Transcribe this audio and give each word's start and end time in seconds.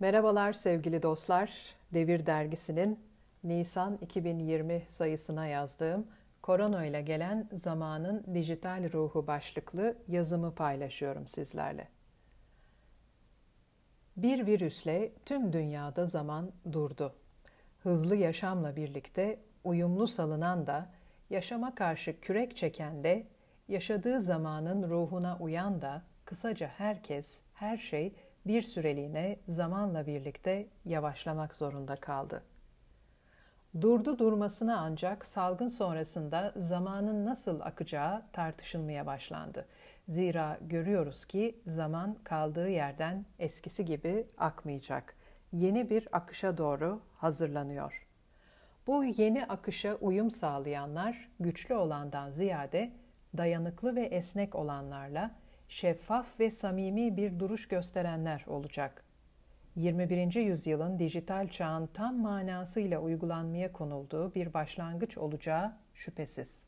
Merhabalar 0.00 0.52
sevgili 0.52 1.02
dostlar. 1.02 1.50
Devir 1.94 2.26
Dergisi'nin 2.26 3.00
Nisan 3.44 3.98
2020 4.00 4.82
sayısına 4.88 5.46
yazdığım 5.46 6.06
Korona 6.42 6.84
ile 6.84 7.02
gelen 7.02 7.48
zamanın 7.52 8.24
dijital 8.34 8.92
ruhu 8.92 9.26
başlıklı 9.26 9.96
yazımı 10.08 10.54
paylaşıyorum 10.54 11.26
sizlerle. 11.26 11.88
Bir 14.16 14.46
virüsle 14.46 15.12
tüm 15.26 15.52
dünyada 15.52 16.06
zaman 16.06 16.52
durdu. 16.72 17.14
Hızlı 17.82 18.16
yaşamla 18.16 18.76
birlikte 18.76 19.38
uyumlu 19.64 20.06
salınan 20.06 20.66
da, 20.66 20.90
yaşama 21.30 21.74
karşı 21.74 22.20
kürek 22.20 22.56
çeken 22.56 23.04
de, 23.04 23.26
yaşadığı 23.68 24.20
zamanın 24.20 24.90
ruhuna 24.90 25.38
uyan 25.40 25.82
da, 25.82 26.02
kısaca 26.24 26.68
herkes, 26.68 27.40
her 27.54 27.76
şey 27.76 28.14
bir 28.46 28.62
süreliğine 28.62 29.36
zamanla 29.48 30.06
birlikte 30.06 30.66
yavaşlamak 30.84 31.54
zorunda 31.54 31.96
kaldı. 31.96 32.42
Durdu 33.80 34.18
durmasına 34.18 34.78
ancak 34.78 35.26
salgın 35.26 35.68
sonrasında 35.68 36.52
zamanın 36.56 37.26
nasıl 37.26 37.60
akacağı 37.60 38.22
tartışılmaya 38.32 39.06
başlandı. 39.06 39.66
Zira 40.08 40.58
görüyoruz 40.60 41.24
ki 41.24 41.60
zaman 41.66 42.16
kaldığı 42.24 42.68
yerden 42.68 43.24
eskisi 43.38 43.84
gibi 43.84 44.26
akmayacak. 44.38 45.16
Yeni 45.52 45.90
bir 45.90 46.08
akışa 46.12 46.58
doğru 46.58 47.00
hazırlanıyor. 47.16 48.06
Bu 48.86 49.04
yeni 49.04 49.46
akışa 49.46 49.94
uyum 49.94 50.30
sağlayanlar 50.30 51.28
güçlü 51.40 51.74
olandan 51.74 52.30
ziyade 52.30 52.92
dayanıklı 53.36 53.96
ve 53.96 54.02
esnek 54.02 54.54
olanlarla 54.54 55.30
şeffaf 55.70 56.40
ve 56.40 56.50
samimi 56.50 57.16
bir 57.16 57.38
duruş 57.38 57.68
gösterenler 57.68 58.44
olacak. 58.46 59.04
21. 59.76 60.34
yüzyılın 60.34 60.98
dijital 60.98 61.48
çağın 61.48 61.86
tam 61.86 62.16
manasıyla 62.16 63.00
uygulanmaya 63.00 63.72
konulduğu 63.72 64.34
bir 64.34 64.54
başlangıç 64.54 65.18
olacağı 65.18 65.72
şüphesiz. 65.94 66.66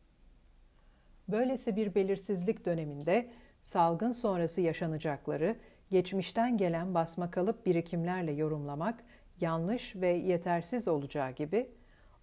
Böylesi 1.28 1.76
bir 1.76 1.94
belirsizlik 1.94 2.66
döneminde 2.66 3.30
salgın 3.60 4.12
sonrası 4.12 4.60
yaşanacakları 4.60 5.56
geçmişten 5.90 6.56
gelen 6.56 6.94
basmakalıp 6.94 7.66
birikimlerle 7.66 8.32
yorumlamak 8.32 9.04
yanlış 9.40 9.96
ve 9.96 10.08
yetersiz 10.08 10.88
olacağı 10.88 11.30
gibi 11.30 11.70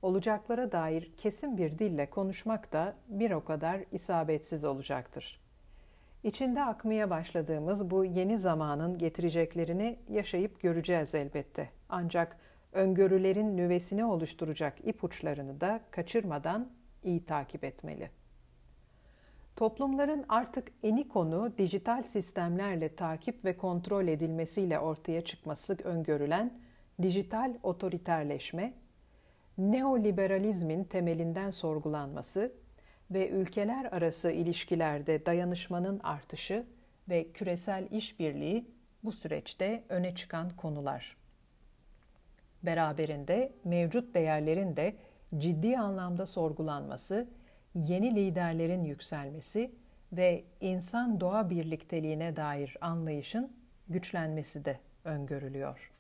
olacaklara 0.02 0.72
dair 0.72 1.12
kesin 1.18 1.58
bir 1.58 1.80
dille 1.80 2.10
konuşmak 2.10 2.74
da 2.74 2.96
bir 3.08 3.32
o 3.32 3.44
kadar 3.44 3.82
isabetsiz 3.92 4.66
olacaktır. 4.66 5.49
İçinde 6.24 6.64
akmaya 6.64 7.10
başladığımız 7.10 7.90
bu 7.90 8.06
yeni 8.06 8.38
zamanın 8.38 8.98
getireceklerini 8.98 10.00
yaşayıp 10.10 10.62
göreceğiz 10.62 11.16
elbette. 11.16 11.70
Ancak 11.90 12.38
öngörülerin 12.74 13.58
nüvesini 13.58 14.06
oluşturacak 14.06 14.88
ipuçlarını 14.88 15.62
da 15.62 15.82
kaçırmadan 15.92 16.70
iyi 17.04 17.26
takip 17.26 17.64
etmeli. 17.64 18.10
Toplumların 19.56 20.26
artık 20.30 20.72
eni 20.84 21.08
konu 21.08 21.58
dijital 21.58 22.04
sistemlerle 22.04 22.96
takip 22.96 23.46
ve 23.46 23.58
kontrol 23.58 24.08
edilmesiyle 24.08 24.80
ortaya 24.80 25.22
çıkması 25.22 25.78
öngörülen 25.84 26.60
dijital 27.02 27.54
otoriterleşme, 27.64 28.74
neoliberalizmin 29.58 30.84
temelinden 30.84 31.52
sorgulanması 31.52 32.52
ve 33.12 33.30
ülkeler 33.30 33.86
arası 33.86 34.32
ilişkilerde 34.32 35.26
dayanışmanın 35.26 36.00
artışı 36.04 36.66
ve 37.10 37.32
küresel 37.32 37.88
işbirliği 37.92 38.66
bu 39.04 39.12
süreçte 39.12 39.84
öne 39.90 40.16
çıkan 40.16 40.50
konular. 40.50 41.18
Beraberinde 42.64 43.54
mevcut 43.64 44.14
değerlerin 44.14 44.76
de 44.76 44.96
ciddi 45.38 45.78
anlamda 45.78 46.26
sorgulanması, 46.26 47.28
yeni 47.76 48.16
liderlerin 48.16 48.84
yükselmesi 48.84 49.72
ve 50.14 50.44
insan 50.62 51.20
doğa 51.20 51.50
birlikteliğine 51.50 52.36
dair 52.36 52.78
anlayışın 52.82 53.54
güçlenmesi 53.88 54.66
de 54.66 54.80
öngörülüyor. 55.04 55.92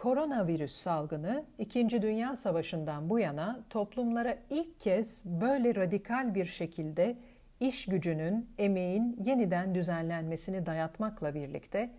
Koronavirüs 0.00 0.76
salgını 0.76 1.44
2. 1.58 2.02
Dünya 2.02 2.36
Savaşı'ndan 2.36 3.10
bu 3.10 3.18
yana 3.18 3.60
toplumlara 3.70 4.36
ilk 4.50 4.80
kez 4.80 5.22
böyle 5.24 5.74
radikal 5.74 6.34
bir 6.34 6.46
şekilde 6.46 7.16
iş 7.60 7.86
gücünün, 7.86 8.50
emeğin 8.58 9.16
yeniden 9.24 9.74
düzenlenmesini 9.74 10.66
dayatmakla 10.66 11.34
birlikte 11.34 11.90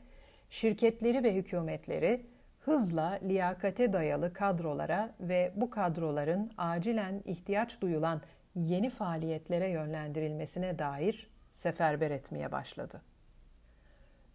şirketleri 0.49 1.23
ve 1.23 1.35
hükümetleri 1.35 2.25
hızla 2.59 3.19
liyakate 3.23 3.93
dayalı 3.93 4.33
kadrolara 4.33 5.13
ve 5.19 5.51
bu 5.55 5.69
kadroların 5.69 6.51
acilen 6.57 7.21
ihtiyaç 7.25 7.81
duyulan 7.81 8.21
yeni 8.55 8.89
faaliyetlere 8.89 9.67
yönlendirilmesine 9.67 10.79
dair 10.79 11.29
seferber 11.51 12.11
etmeye 12.11 12.51
başladı. 12.51 13.01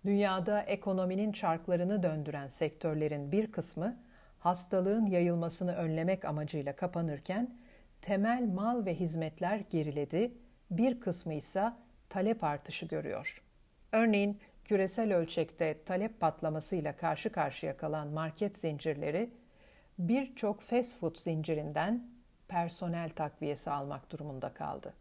Dünyada 0.04 0.62
ekonominin 0.62 1.32
çarklarını 1.32 2.02
döndüren 2.02 2.48
sektörlerin 2.48 3.32
bir 3.32 3.52
kısmı 3.52 3.96
hastalığın 4.38 5.06
yayılmasını 5.06 5.74
önlemek 5.74 6.24
amacıyla 6.24 6.76
kapanırken 6.76 7.56
temel 8.02 8.48
mal 8.48 8.86
ve 8.86 8.94
hizmetler 8.94 9.62
geriledi, 9.70 10.32
bir 10.70 11.00
kısmı 11.00 11.34
ise 11.34 11.72
talep 12.08 12.44
artışı 12.44 12.86
görüyor. 12.86 13.42
Örneğin 13.92 14.40
küresel 14.64 15.14
ölçekte 15.14 15.84
talep 15.84 16.20
patlamasıyla 16.20 16.96
karşı 16.96 17.32
karşıya 17.32 17.76
kalan 17.76 18.08
market 18.08 18.56
zincirleri 18.56 19.30
birçok 19.98 20.60
fast 20.60 20.98
food 20.98 21.16
zincirinden 21.16 22.10
personel 22.48 23.10
takviyesi 23.10 23.70
almak 23.70 24.10
durumunda 24.10 24.54
kaldı. 24.54 24.94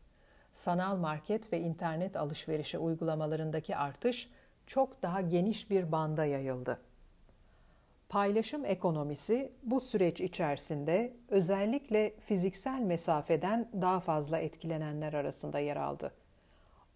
Sanal 0.53 0.97
market 0.97 1.53
ve 1.53 1.59
internet 1.59 2.16
alışverişi 2.16 2.78
uygulamalarındaki 2.78 3.75
artış 3.75 4.29
çok 4.67 5.01
daha 5.01 5.21
geniş 5.21 5.69
bir 5.69 5.91
banda 5.91 6.25
yayıldı. 6.25 6.79
Paylaşım 8.09 8.65
ekonomisi 8.65 9.51
bu 9.63 9.79
süreç 9.79 10.21
içerisinde 10.21 11.13
özellikle 11.29 12.13
fiziksel 12.19 12.79
mesafeden 12.79 13.69
daha 13.81 13.99
fazla 13.99 14.39
etkilenenler 14.39 15.13
arasında 15.13 15.59
yer 15.59 15.75
aldı. 15.75 16.13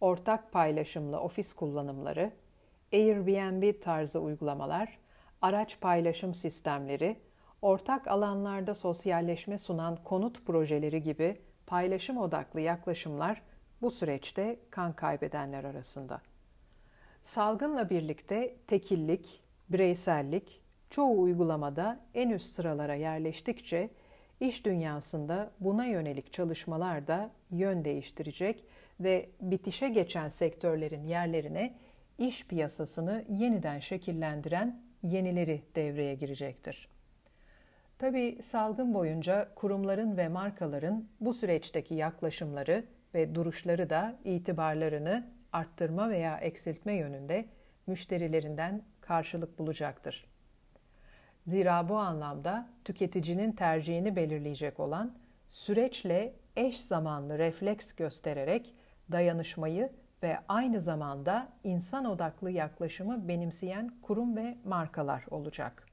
Ortak 0.01 0.51
paylaşımlı 0.51 1.19
ofis 1.19 1.53
kullanımları, 1.53 2.31
Airbnb 2.93 3.81
tarzı 3.81 4.19
uygulamalar, 4.19 4.97
araç 5.41 5.79
paylaşım 5.81 6.35
sistemleri, 6.35 7.17
ortak 7.61 8.07
alanlarda 8.07 8.75
sosyalleşme 8.75 9.57
sunan 9.57 9.97
konut 10.03 10.45
projeleri 10.45 11.03
gibi 11.03 11.41
paylaşım 11.67 12.17
odaklı 12.17 12.59
yaklaşımlar 12.59 13.41
bu 13.81 13.91
süreçte 13.91 14.59
kan 14.69 14.93
kaybedenler 14.93 15.63
arasında. 15.63 16.21
Salgınla 17.29 17.89
birlikte 17.89 18.55
tekillik, 18.67 19.41
bireysellik 19.69 20.61
çoğu 20.89 21.21
uygulamada 21.21 21.99
en 22.13 22.29
üst 22.29 22.53
sıralara 22.53 22.95
yerleştikçe 22.95 23.89
iş 24.39 24.65
dünyasında 24.65 25.51
buna 25.59 25.85
yönelik 25.85 26.33
çalışmalar 26.33 27.07
da 27.07 27.31
yön 27.51 27.85
değiştirecek 27.85 28.65
ve 28.99 29.29
bitişe 29.41 29.89
geçen 29.89 30.29
sektörlerin 30.29 31.03
yerlerine 31.03 31.75
iş 32.17 32.47
piyasasını 32.47 33.25
yeniden 33.29 33.79
şekillendiren 33.79 34.81
yenileri 35.03 35.61
devreye 35.75 36.15
girecektir. 36.15 36.87
Tabi 37.97 38.37
salgın 38.43 38.93
boyunca 38.93 39.55
kurumların 39.55 40.17
ve 40.17 40.27
markaların 40.27 41.07
bu 41.21 41.33
süreçteki 41.33 41.93
yaklaşımları 41.95 42.85
ve 43.13 43.35
duruşları 43.35 43.89
da 43.89 44.19
itibarlarını 44.23 45.38
arttırma 45.53 46.09
veya 46.09 46.37
eksiltme 46.37 46.93
yönünde 46.93 47.45
müşterilerinden 47.87 48.83
karşılık 49.01 49.59
bulacaktır. 49.59 50.25
Zira 51.47 51.89
bu 51.89 51.97
anlamda 51.97 52.69
tüketicinin 52.85 53.51
tercihini 53.51 54.15
belirleyecek 54.15 54.79
olan 54.79 55.15
süreçle 55.47 56.33
eş 56.55 56.81
zamanlı 56.81 57.39
refleks 57.39 57.93
göstererek 57.93 58.75
dayanışmayı 59.11 59.89
ve 60.23 60.39
aynı 60.47 60.81
zamanda 60.81 61.49
insan 61.63 62.05
odaklı 62.05 62.51
yaklaşımı 62.51 63.27
benimseyen 63.27 63.91
kurum 64.01 64.37
ve 64.37 64.57
markalar 64.65 65.25
olacak. 65.31 65.85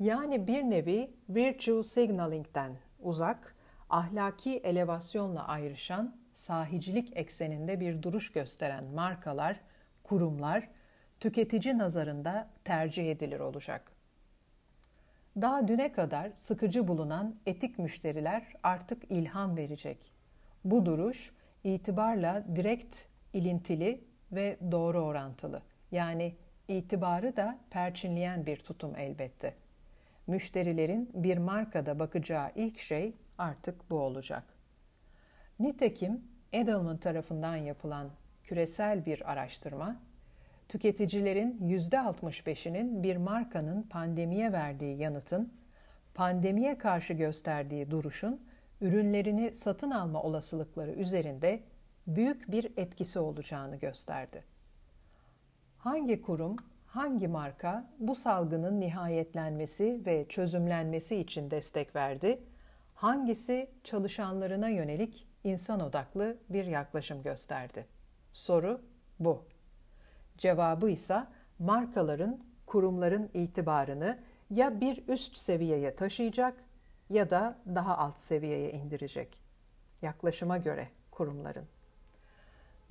Yani 0.00 0.46
bir 0.46 0.62
nevi 0.62 1.10
virtue 1.28 1.84
signaling'den 1.84 2.76
uzak, 3.00 3.56
ahlaki 3.90 4.56
elevasyonla 4.56 5.48
ayrışan 5.48 6.19
sahicilik 6.40 7.16
ekseninde 7.16 7.80
bir 7.80 8.02
duruş 8.02 8.32
gösteren 8.32 8.84
markalar, 8.84 9.60
kurumlar 10.02 10.68
tüketici 11.20 11.78
nazarında 11.78 12.50
tercih 12.64 13.10
edilir 13.10 13.40
olacak. 13.40 13.92
Daha 15.36 15.68
düne 15.68 15.92
kadar 15.92 16.32
sıkıcı 16.36 16.88
bulunan 16.88 17.36
etik 17.46 17.78
müşteriler 17.78 18.42
artık 18.62 19.02
ilham 19.10 19.56
verecek. 19.56 20.12
Bu 20.64 20.86
duruş 20.86 21.32
itibarla 21.64 22.44
direkt 22.56 22.96
ilintili 23.32 24.04
ve 24.32 24.58
doğru 24.70 25.00
orantılı. 25.00 25.62
Yani 25.92 26.34
İtibarı 26.70 27.36
da 27.36 27.58
perçinleyen 27.70 28.46
bir 28.46 28.56
tutum 28.56 28.96
elbette. 28.96 29.54
Müşterilerin 30.26 31.10
bir 31.14 31.38
markada 31.38 31.98
bakacağı 31.98 32.50
ilk 32.54 32.78
şey 32.78 33.14
artık 33.38 33.90
bu 33.90 33.98
olacak. 33.98 34.44
Nitekim 35.60 36.24
Edelman 36.52 36.96
tarafından 36.96 37.56
yapılan 37.56 38.08
küresel 38.44 39.06
bir 39.06 39.32
araştırma, 39.32 39.96
tüketicilerin 40.68 41.58
%65'inin 41.62 43.02
bir 43.02 43.16
markanın 43.16 43.82
pandemiye 43.82 44.52
verdiği 44.52 44.98
yanıtın, 44.98 45.52
pandemiye 46.14 46.78
karşı 46.78 47.12
gösterdiği 47.12 47.90
duruşun 47.90 48.40
ürünlerini 48.80 49.54
satın 49.54 49.90
alma 49.90 50.22
olasılıkları 50.22 50.92
üzerinde 50.92 51.60
büyük 52.06 52.52
bir 52.52 52.72
etkisi 52.76 53.18
olacağını 53.18 53.76
gösterdi. 53.76 54.44
Hangi 55.78 56.22
kurum, 56.22 56.56
hangi 56.86 57.28
marka 57.28 57.90
bu 57.98 58.14
salgının 58.14 58.80
nihayetlenmesi 58.80 60.02
ve 60.06 60.26
çözümlenmesi 60.28 61.16
için 61.16 61.50
destek 61.50 61.96
verdi? 61.96 62.42
Hangisi 62.94 63.70
çalışanlarına 63.84 64.68
yönelik 64.68 65.29
insan 65.44 65.80
odaklı 65.80 66.36
bir 66.48 66.64
yaklaşım 66.64 67.22
gösterdi? 67.22 67.86
Soru 68.32 68.80
bu. 69.18 69.44
Cevabı 70.38 70.90
ise 70.90 71.26
markaların, 71.58 72.40
kurumların 72.66 73.30
itibarını 73.34 74.18
ya 74.50 74.80
bir 74.80 75.08
üst 75.08 75.36
seviyeye 75.36 75.94
taşıyacak 75.94 76.54
ya 77.10 77.30
da 77.30 77.58
daha 77.66 77.98
alt 77.98 78.18
seviyeye 78.18 78.72
indirecek. 78.72 79.40
Yaklaşıma 80.02 80.58
göre 80.58 80.88
kurumların 81.10 81.66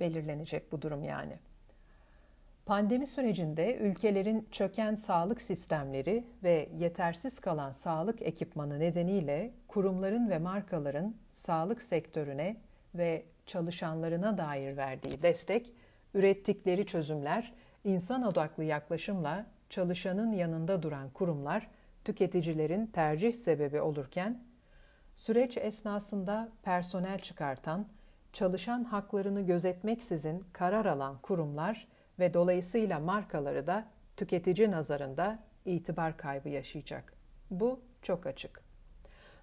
belirlenecek 0.00 0.72
bu 0.72 0.82
durum 0.82 1.04
yani. 1.04 1.38
Pandemi 2.70 3.06
sürecinde 3.06 3.76
ülkelerin 3.76 4.48
çöken 4.50 4.94
sağlık 4.94 5.42
sistemleri 5.42 6.24
ve 6.42 6.68
yetersiz 6.78 7.40
kalan 7.40 7.72
sağlık 7.72 8.22
ekipmanı 8.22 8.80
nedeniyle 8.80 9.54
kurumların 9.68 10.30
ve 10.30 10.38
markaların 10.38 11.14
sağlık 11.32 11.82
sektörüne 11.82 12.56
ve 12.94 13.24
çalışanlarına 13.46 14.38
dair 14.38 14.76
verdiği 14.76 15.22
destek, 15.22 15.72
ürettikleri 16.14 16.86
çözümler, 16.86 17.52
insan 17.84 18.22
odaklı 18.22 18.64
yaklaşımla 18.64 19.46
çalışanın 19.70 20.32
yanında 20.32 20.82
duran 20.82 21.10
kurumlar 21.10 21.70
tüketicilerin 22.04 22.86
tercih 22.86 23.32
sebebi 23.32 23.80
olurken, 23.80 24.42
süreç 25.16 25.56
esnasında 25.56 26.48
personel 26.62 27.18
çıkartan, 27.18 27.86
çalışan 28.32 28.84
haklarını 28.84 29.40
gözetmeksizin 29.40 30.44
karar 30.52 30.86
alan 30.86 31.18
kurumlar 31.22 31.86
ve 32.20 32.34
dolayısıyla 32.34 32.98
markaları 32.98 33.66
da 33.66 33.86
tüketici 34.16 34.70
nazarında 34.70 35.38
itibar 35.64 36.16
kaybı 36.16 36.48
yaşayacak. 36.48 37.12
Bu 37.50 37.80
çok 38.02 38.26
açık. 38.26 38.62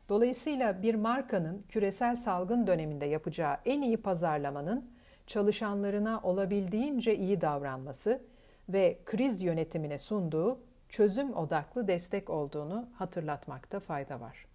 Dolayısıyla 0.10 0.82
bir 0.82 0.96
markanın 0.96 1.66
küresel 1.70 2.16
salgın 2.16 2.68
döneminde 2.68 3.06
yapacağı 3.06 3.58
en 3.66 3.82
iyi 3.82 3.98
pazarlamanın 3.98 4.92
çalışanlarına 5.28 6.20
olabildiğince 6.24 7.18
iyi 7.18 7.42
davranması 7.42 8.22
ve 8.70 9.00
kriz 9.06 9.42
yönetimine 9.42 9.98
sunduğu 9.98 10.60
çözüm 10.90 11.34
odaklı 11.34 11.88
destek 11.88 12.30
olduğunu 12.30 12.90
hatırlatmakta 12.94 13.80
fayda 13.80 14.20
var. 14.20 14.46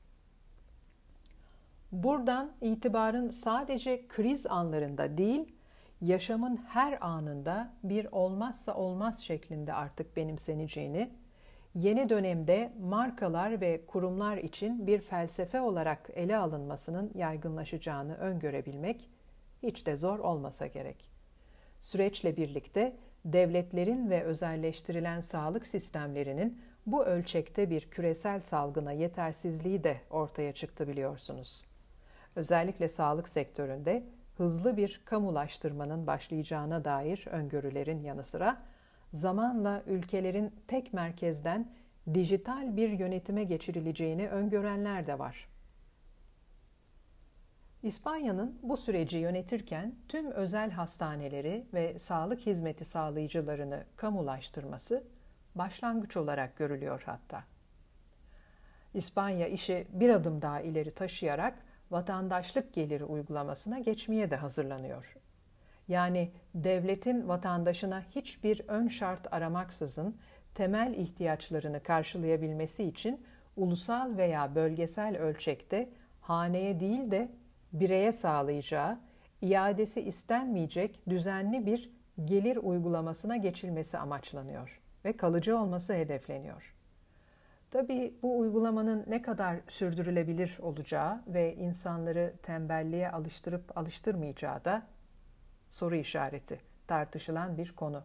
Buradan 1.93 2.53
itibarın 2.61 3.31
sadece 3.31 4.09
kriz 4.09 4.47
anlarında 4.47 5.19
değil, 5.19 5.55
yaşamın 6.03 6.57
her 6.57 6.99
anında 7.07 7.73
bir 7.83 8.09
olmazsa 8.13 8.75
olmaz 8.75 9.23
şeklinde 9.23 9.73
artık 9.73 10.17
benimseneceğini, 10.17 11.11
yeni 11.75 12.09
dönemde 12.09 12.73
markalar 12.81 13.61
ve 13.61 13.87
kurumlar 13.87 14.37
için 14.37 14.87
bir 14.87 15.01
felsefe 15.01 15.61
olarak 15.61 16.11
ele 16.15 16.37
alınmasının 16.37 17.11
yaygınlaşacağını 17.15 18.17
öngörebilmek 18.17 19.11
hiç 19.63 19.87
de 19.87 19.97
zor 19.97 20.19
olmasa 20.19 20.67
gerek. 20.67 21.11
Süreçle 21.81 22.37
birlikte 22.37 22.97
devletlerin 23.25 24.11
ve 24.11 24.23
özelleştirilen 24.23 25.21
sağlık 25.21 25.67
sistemlerinin 25.67 26.63
bu 26.87 27.05
ölçekte 27.05 27.71
bir 27.71 27.81
küresel 27.91 28.41
salgına 28.41 28.93
yetersizliği 28.93 29.85
de 29.85 30.01
ortaya 30.11 30.53
çıktı 30.53 30.89
biliyorsunuz. 30.89 31.65
Özellikle 32.37 32.89
sağlık 32.89 33.29
sektöründe 33.29 34.05
hızlı 34.37 34.77
bir 34.77 35.01
kamulaştırmanın 35.05 36.07
başlayacağına 36.07 36.85
dair 36.85 37.27
öngörülerin 37.31 38.03
yanı 38.03 38.25
sıra 38.25 38.63
zamanla 39.13 39.83
ülkelerin 39.87 40.55
tek 40.67 40.93
merkezden 40.93 41.73
dijital 42.15 42.77
bir 42.77 42.89
yönetime 42.89 43.45
geçirileceğini 43.45 44.29
öngörenler 44.29 45.07
de 45.07 45.19
var. 45.19 45.49
İspanya'nın 47.83 48.59
bu 48.63 48.77
süreci 48.77 49.19
yönetirken 49.19 49.95
tüm 50.09 50.31
özel 50.31 50.71
hastaneleri 50.71 51.67
ve 51.75 51.99
sağlık 51.99 52.41
hizmeti 52.41 52.85
sağlayıcılarını 52.85 53.85
kamulaştırması 53.97 55.05
başlangıç 55.55 56.17
olarak 56.17 56.57
görülüyor 56.57 57.03
hatta. 57.07 57.45
İspanya 58.95 59.49
işi 59.49 59.87
bir 59.93 60.09
adım 60.09 60.43
daha 60.43 60.61
ileri 60.61 60.95
taşıyarak 60.95 61.59
vatandaşlık 61.93 62.73
geliri 62.75 63.05
uygulamasına 63.05 63.79
geçmeye 63.79 64.31
de 64.31 64.37
hazırlanıyor. 64.37 65.17
Yani 65.89 66.31
devletin 66.55 67.29
vatandaşına 67.29 68.03
hiçbir 68.11 68.63
ön 68.69 68.89
şart 68.89 69.33
aramaksızın 69.33 70.17
temel 70.55 70.95
ihtiyaçlarını 70.95 71.83
karşılayabilmesi 71.83 72.85
için 72.85 73.25
ulusal 73.57 74.17
veya 74.17 74.55
bölgesel 74.55 75.17
ölçekte 75.19 75.89
haneye 76.21 76.81
değil 76.81 77.11
de 77.11 77.29
bireye 77.73 78.13
sağlayacağı, 78.13 78.99
iadesi 79.43 80.01
istenmeyecek 80.01 81.01
düzenli 81.09 81.67
bir 81.67 81.91
gelir 82.25 82.57
uygulamasına 82.57 83.37
geçilmesi 83.37 83.99
amaçlanıyor 83.99 84.81
ve 85.05 85.17
kalıcı 85.17 85.59
olması 85.59 85.93
hedefleniyor. 85.93 86.75
Tabii 87.73 88.15
bu 88.23 88.39
uygulamanın 88.39 89.05
ne 89.07 89.23
kadar 89.23 89.57
sürdürülebilir 89.69 90.59
olacağı 90.63 91.23
ve 91.27 91.57
insanları 91.57 92.35
tembelliğe 92.43 93.11
alıştırıp 93.11 93.79
alıştırmayacağı 93.79 94.65
da 94.65 94.83
soru 95.69 95.97
işareti, 95.97 96.61
tartışılan 96.87 97.59
bir 97.59 97.73
konu. 97.73 98.03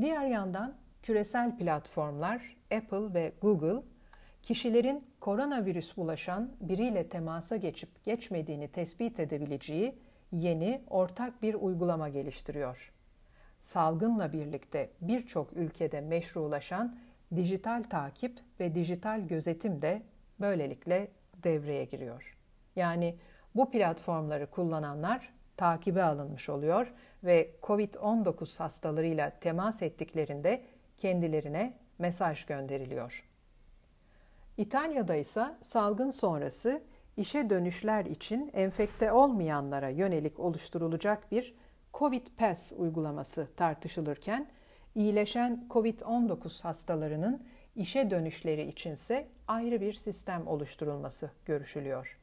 Diğer 0.00 0.26
yandan 0.26 0.74
küresel 1.02 1.56
platformlar 1.56 2.56
Apple 2.74 3.14
ve 3.14 3.32
Google 3.40 3.82
kişilerin 4.42 5.04
koronavirüs 5.20 5.96
bulaşan 5.96 6.52
biriyle 6.60 7.08
temasa 7.08 7.56
geçip 7.56 8.04
geçmediğini 8.04 8.68
tespit 8.68 9.20
edebileceği 9.20 9.98
yeni 10.32 10.82
ortak 10.90 11.42
bir 11.42 11.54
uygulama 11.54 12.08
geliştiriyor. 12.08 12.92
Salgınla 13.58 14.32
birlikte 14.32 14.90
birçok 15.00 15.52
ülkede 15.52 16.00
meşrulaşan 16.00 16.98
dijital 17.36 17.82
takip 17.82 18.40
ve 18.60 18.74
dijital 18.74 19.20
gözetim 19.20 19.82
de 19.82 20.02
böylelikle 20.40 21.08
devreye 21.42 21.84
giriyor. 21.84 22.36
Yani 22.76 23.16
bu 23.54 23.70
platformları 23.70 24.46
kullananlar 24.46 25.32
takibe 25.56 26.02
alınmış 26.02 26.48
oluyor 26.48 26.92
ve 27.24 27.50
COVID-19 27.62 28.58
hastalarıyla 28.58 29.30
temas 29.30 29.82
ettiklerinde 29.82 30.62
kendilerine 30.96 31.74
mesaj 31.98 32.44
gönderiliyor. 32.44 33.24
İtalya'da 34.56 35.16
ise 35.16 35.46
salgın 35.60 36.10
sonrası 36.10 36.82
işe 37.16 37.50
dönüşler 37.50 38.04
için 38.04 38.50
enfekte 38.54 39.12
olmayanlara 39.12 39.88
yönelik 39.88 40.40
oluşturulacak 40.40 41.32
bir 41.32 41.54
Covid 41.94 42.26
Pass 42.36 42.72
uygulaması 42.76 43.48
tartışılırken 43.56 44.48
iyileşen 44.94 45.66
COVID-19 45.70 46.62
hastalarının 46.62 47.42
işe 47.76 48.10
dönüşleri 48.10 48.68
içinse 48.68 49.28
ayrı 49.48 49.80
bir 49.80 49.92
sistem 49.92 50.46
oluşturulması 50.46 51.30
görüşülüyor. 51.46 52.18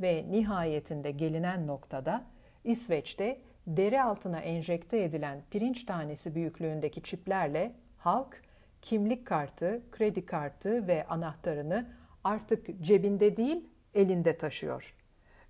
Ve 0.00 0.26
nihayetinde 0.30 1.10
gelinen 1.10 1.66
noktada 1.66 2.24
İsveç'te 2.64 3.40
deri 3.66 4.02
altına 4.02 4.40
enjekte 4.40 5.02
edilen 5.02 5.42
pirinç 5.50 5.84
tanesi 5.84 6.34
büyüklüğündeki 6.34 7.02
çiplerle 7.02 7.72
halk 7.98 8.42
kimlik 8.82 9.26
kartı, 9.26 9.82
kredi 9.92 10.26
kartı 10.26 10.88
ve 10.88 11.06
anahtarını 11.06 11.86
artık 12.24 12.82
cebinde 12.82 13.36
değil 13.36 13.68
elinde 13.94 14.38
taşıyor. 14.38 14.94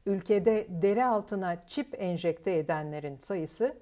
Ülkede 0.07 0.67
deri 0.69 1.05
altına 1.05 1.67
çip 1.67 2.03
enjekte 2.03 2.59
edenlerin 2.59 3.17
sayısı 3.17 3.77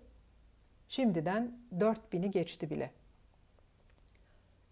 şimdiden 0.91 1.53
4000'i 1.79 2.31
geçti 2.31 2.71
bile. 2.71 2.91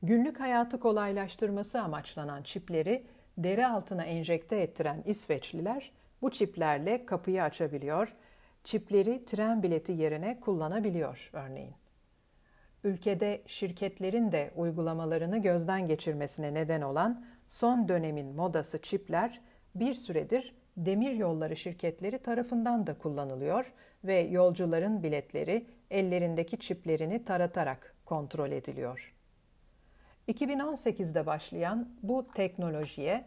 Günlük 0.03 0.41
hayatı 0.41 0.81
kolaylaştırması 0.81 1.81
amaçlanan 1.81 2.43
çipleri 2.43 3.07
deri 3.39 3.67
altına 3.67 4.05
enjekte 4.05 4.57
ettiren 4.57 5.03
İsveçliler 5.07 5.93
bu 6.23 6.31
çiplerle 6.31 7.07
kapıyı 7.07 7.43
açabiliyor, 7.43 8.15
çipleri 8.65 9.25
tren 9.25 9.63
bileti 9.63 9.93
yerine 9.93 10.41
kullanabiliyor 10.41 11.31
örneğin. 11.33 11.75
ülkede 12.85 13.43
şirketlerin 13.47 14.33
de 14.33 14.51
uygulamalarını 14.57 15.39
gözden 15.39 15.87
geçirmesine 15.87 16.55
neden 16.55 16.83
olan 16.83 17.25
son 17.49 17.89
dönemin 17.89 18.37
modası 18.37 18.83
çipler 18.83 19.41
bir 19.75 19.95
süredir 19.95 20.55
demir 20.77 21.13
yolları 21.13 21.57
şirketleri 21.57 22.19
tarafından 22.19 22.87
da 22.87 22.99
kullanılıyor 22.99 23.73
ve 24.05 24.19
yolcuların 24.19 25.03
biletleri 25.03 25.67
ellerindeki 25.91 26.59
çiplerini 26.59 27.25
taratarak 27.25 27.95
kontrol 28.05 28.51
ediliyor. 28.51 29.15
2018'de 30.29 31.27
başlayan 31.27 31.89
bu 32.03 32.29
teknolojiye 32.35 33.25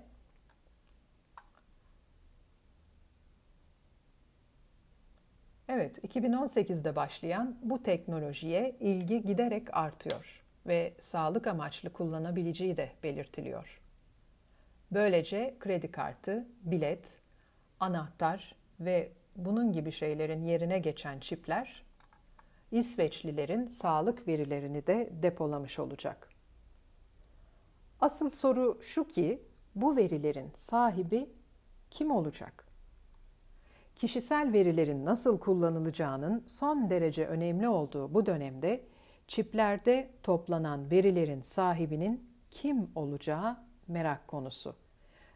Evet, 5.74 5.98
2018'de 6.06 6.96
başlayan 6.96 7.58
bu 7.64 7.84
teknolojiye 7.84 8.76
ilgi 8.80 9.24
giderek 9.24 9.78
artıyor 9.78 10.42
ve 10.68 10.94
sağlık 11.00 11.48
amaçlı 11.48 11.94
kullanabileceği 11.94 12.78
de 12.78 12.90
belirtiliyor. 13.04 13.82
Böylece 14.92 15.56
kredi 15.60 15.92
kartı, 15.92 16.48
bilet, 16.64 17.20
anahtar 17.80 18.56
ve 18.80 19.10
bunun 19.36 19.72
gibi 19.72 19.92
şeylerin 19.92 20.44
yerine 20.44 20.80
geçen 20.80 21.20
çipler 21.20 21.84
İsveçlilerin 22.72 23.68
sağlık 23.68 24.28
verilerini 24.28 24.88
de 24.88 25.10
depolamış 25.24 25.80
olacak. 25.80 26.30
Asıl 28.00 28.30
soru 28.30 28.80
şu 28.82 29.08
ki 29.08 29.44
bu 29.76 29.96
verilerin 29.96 30.50
sahibi 30.54 31.30
kim 31.90 32.12
olacak? 32.12 32.68
Kişisel 33.96 34.54
verilerin 34.54 35.06
nasıl 35.06 35.40
kullanılacağının 35.40 36.44
son 36.48 36.90
derece 36.90 37.28
önemli 37.28 37.68
olduğu 37.68 38.14
bu 38.14 38.26
dönemde 38.26 38.86
çiplerde 39.28 40.10
toplanan 40.24 40.92
verilerin 40.92 41.42
sahibinin 41.42 42.32
kim 42.50 42.90
olacağı 42.96 43.58
merak 43.88 44.28
konusu. 44.28 44.76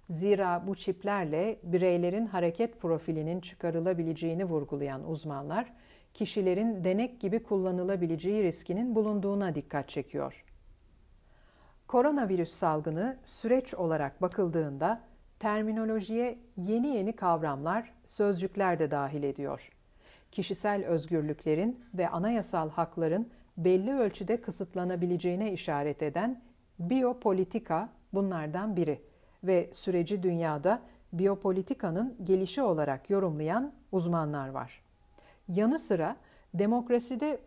Zira 0.10 0.68
bu 0.68 0.76
çiplerle 0.76 1.60
bireylerin 1.64 2.26
hareket 2.26 2.82
profilinin 2.82 3.42
çıkarılabileceğini 3.42 4.46
vurgulayan 4.46 5.10
uzmanlar, 5.10 5.74
kişilerin 6.16 6.84
denek 6.84 7.20
gibi 7.20 7.44
kullanılabileceği 7.44 8.44
riskinin 8.44 8.96
bulunduğuna 8.96 9.56
dikkat 9.56 9.90
çekiyor. 9.90 10.44
Koronavirüs 11.88 12.52
salgını 12.52 13.18
süreç 13.26 13.74
olarak 13.74 14.22
bakıldığında 14.22 15.02
terminolojiye 15.40 16.40
yeni 16.58 16.88
yeni 16.88 17.16
kavramlar, 17.16 17.94
sözcükler 18.06 18.80
de 18.80 18.92
dahil 18.92 19.24
ediyor. 19.24 19.72
Kişisel 20.32 20.86
özgürlüklerin 20.86 21.86
ve 21.94 22.10
anayasal 22.10 22.70
hakların 22.70 23.30
belli 23.58 23.94
ölçüde 23.94 24.42
kısıtlanabileceğine 24.42 25.52
işaret 25.52 26.04
eden 26.04 26.42
biyopolitika 26.80 27.90
bunlardan 28.14 28.76
biri 28.76 29.02
ve 29.44 29.70
süreci 29.74 30.24
dünyada 30.24 30.82
biyopolitikanın 31.14 32.18
gelişi 32.24 32.62
olarak 32.62 33.10
yorumlayan 33.10 33.74
uzmanlar 33.92 34.50
var. 34.50 34.85
Yanı 35.48 35.80
sıra 35.80 36.16
demokraside 36.54 37.40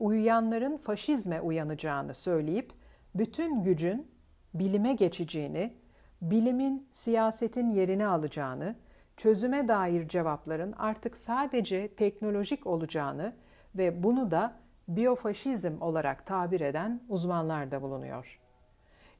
uyuyanların 0.00 0.76
faşizme 0.76 1.40
uyanacağını 1.40 2.14
söyleyip 2.14 2.72
bütün 3.14 3.62
gücün 3.62 4.10
bilime 4.54 4.92
geçeceğini, 4.92 5.74
bilimin 6.22 6.88
siyasetin 6.92 7.70
yerini 7.70 8.06
alacağını, 8.06 8.76
çözüme 9.16 9.68
dair 9.68 10.08
cevapların 10.08 10.72
artık 10.72 11.16
sadece 11.16 11.88
teknolojik 11.88 12.66
olacağını 12.66 13.32
ve 13.74 14.02
bunu 14.02 14.30
da 14.30 14.56
biyofaşizm 14.88 15.72
olarak 15.80 16.26
tabir 16.26 16.60
eden 16.60 17.00
uzmanlar 17.08 17.70
da 17.70 17.82
bulunuyor. 17.82 18.40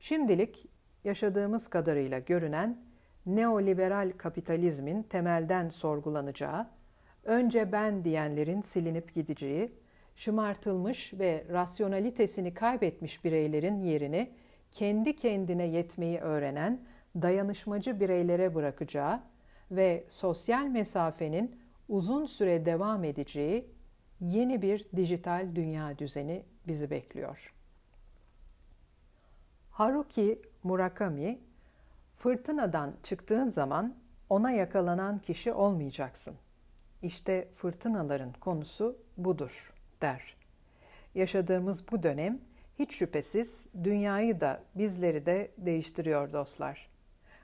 Şimdilik 0.01 0.67
yaşadığımız 1.05 1.69
kadarıyla 1.69 2.19
görünen 2.19 2.79
neoliberal 3.27 4.13
kapitalizmin 4.17 5.03
temelden 5.03 5.69
sorgulanacağı, 5.69 6.67
önce 7.29 7.73
ben 7.73 8.05
diyenlerin 8.05 8.61
silinip 8.61 9.15
gideceği, 9.15 9.73
şımartılmış 10.17 11.15
ve 11.15 11.45
rasyonalitesini 11.53 12.55
kaybetmiş 12.55 13.25
bireylerin 13.25 13.81
yerini 13.81 14.31
kendi 14.71 15.17
kendine 15.17 15.67
yetmeyi 15.67 16.19
öğrenen 16.19 16.81
dayanışmacı 17.23 18.01
bireylere 18.01 18.55
bırakacağı 18.55 19.21
ve 19.71 20.05
sosyal 20.09 20.67
mesafenin 20.67 21.57
uzun 21.89 22.27
süre 22.27 22.67
devam 22.67 23.05
edeceği 23.05 23.71
yeni 24.21 24.63
bir 24.63 24.87
dijital 24.97 25.49
dünya 25.55 25.99
düzeni 25.99 26.43
bizi 26.67 26.91
bekliyor. 26.91 27.55
Haruki 29.71 30.43
Murakami, 30.63 31.39
fırtınadan 32.17 32.95
çıktığın 33.03 33.49
zaman 33.49 33.95
ona 34.31 34.51
yakalanan 34.51 35.19
kişi 35.19 35.53
olmayacaksın. 35.53 36.35
İşte 37.03 37.49
fırtınaların 37.53 38.33
konusu 38.33 38.99
budur, 39.17 39.73
der. 40.03 40.37
Yaşadığımız 41.15 41.93
bu 41.93 42.03
dönem 42.03 42.41
hiç 42.79 42.95
şüphesiz 42.95 43.69
dünyayı 43.85 44.41
da 44.41 44.63
bizleri 44.75 45.27
de 45.27 45.51
değiştiriyor 45.59 46.33
dostlar. 46.33 46.89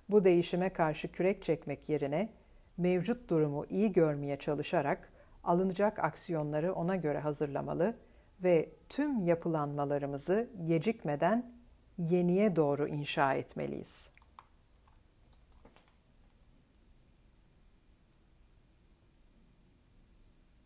Bu 0.09 0.25
değişime 0.25 0.69
karşı 0.69 1.13
kürek 1.13 1.43
çekmek 1.43 1.89
yerine 1.89 2.29
mevcut 2.77 3.31
durumu 3.31 3.67
iyi 3.71 3.93
görmeye 3.93 4.37
çalışarak 4.37 5.13
alınacak 5.45 5.99
aksiyonları 5.99 6.75
ona 6.75 6.97
göre 6.97 7.19
hazırlamalı 7.19 7.97
ve 8.43 8.69
tüm 8.89 9.27
yapılanmalarımızı 9.27 10.49
gecikmeden 10.67 11.53
yeniye 11.99 12.57
doğru 12.57 12.89
inşa 12.89 13.35
etmeliyiz. 13.35 14.14